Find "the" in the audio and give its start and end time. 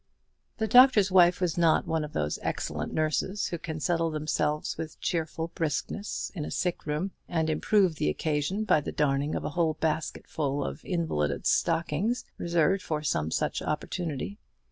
0.57-0.65, 7.97-8.09, 8.81-8.91